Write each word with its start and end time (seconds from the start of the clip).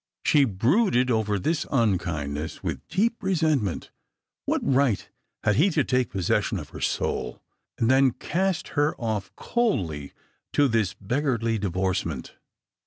She 0.25 0.45
brooded 0.45 1.11
over 1.11 1.37
this 1.37 1.67
unkindness 1.71 2.63
with 2.63 2.87
deep 2.87 3.21
resentment. 3.21 3.91
What 4.47 4.61
right 4.63 5.07
had 5.43 5.57
he 5.57 5.69
to 5.69 5.83
take 5.83 6.09
possession 6.09 6.57
of 6.57 6.69
her 6.69 6.81
soul, 6.81 7.39
and 7.77 7.87
then 7.87 8.09
cast 8.13 8.69
her 8.69 8.95
off 8.95 9.31
coldly 9.35 10.13
to 10.53 10.67
this" 10.67 10.91
beggarly 11.11 11.59
divorcement" 11.59 12.33